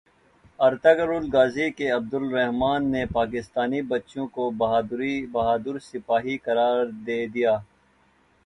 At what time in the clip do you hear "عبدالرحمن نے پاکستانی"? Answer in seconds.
1.91-3.81